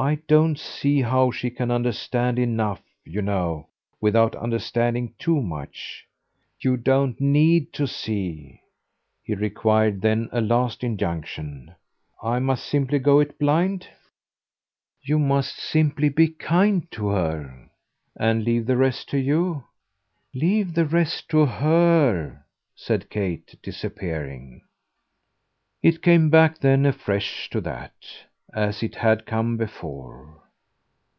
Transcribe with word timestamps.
"I 0.00 0.20
don't 0.28 0.56
see 0.60 1.00
how 1.02 1.32
she 1.32 1.50
can 1.50 1.72
understand 1.72 2.38
enough, 2.38 2.80
you 3.04 3.20
know, 3.20 3.66
without 4.00 4.36
understanding 4.36 5.12
too 5.18 5.42
much." 5.42 6.06
"You 6.60 6.76
don't 6.76 7.20
need 7.20 7.72
to 7.72 7.88
see." 7.88 8.60
He 9.24 9.34
required 9.34 10.00
then 10.00 10.28
a 10.30 10.40
last 10.40 10.84
injunction. 10.84 11.74
"I 12.22 12.38
must 12.38 12.64
simply 12.64 13.00
go 13.00 13.18
it 13.18 13.40
blind?" 13.40 13.88
"You 15.02 15.18
must 15.18 15.56
simply 15.56 16.10
be 16.10 16.28
kind 16.28 16.88
to 16.92 17.08
her." 17.08 17.68
"And 18.14 18.44
leave 18.44 18.66
the 18.66 18.76
rest 18.76 19.08
to 19.08 19.18
you?" 19.18 19.64
"Leave 20.32 20.74
the 20.74 20.84
rest 20.86 21.28
to 21.30 21.44
HER," 21.44 22.44
said 22.76 23.10
Kate 23.10 23.56
disappearing. 23.64 24.62
It 25.82 26.02
came 26.02 26.30
back 26.30 26.58
then 26.58 26.86
afresh 26.86 27.50
to 27.50 27.60
that, 27.62 27.94
as 28.54 28.82
it 28.82 28.94
had 28.94 29.26
come 29.26 29.58
before. 29.58 30.34